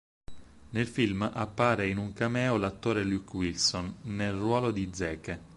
[0.71, 5.39] Nel film appare in un cameo l'attore Luke Wilson, nel ruolo di Zeke.